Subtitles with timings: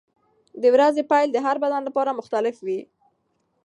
[0.61, 2.79] د ورځې پیل د هر بدن لپاره مختلف وي.